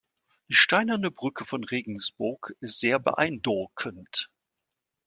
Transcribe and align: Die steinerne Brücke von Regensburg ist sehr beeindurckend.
Die 0.49 0.55
steinerne 0.55 1.11
Brücke 1.11 1.45
von 1.45 1.63
Regensburg 1.63 2.55
ist 2.59 2.79
sehr 2.79 2.97
beeindurckend. 2.97 4.31